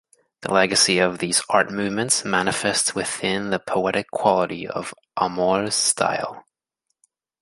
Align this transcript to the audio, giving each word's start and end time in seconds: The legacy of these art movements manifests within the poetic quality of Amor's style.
The 0.41 0.51
legacy 0.51 0.97
of 0.97 1.19
these 1.19 1.43
art 1.47 1.69
movements 1.69 2.25
manifests 2.25 2.95
within 2.95 3.51
the 3.51 3.59
poetic 3.59 4.09
quality 4.09 4.67
of 4.67 4.95
Amor's 5.15 5.75
style. 5.75 6.43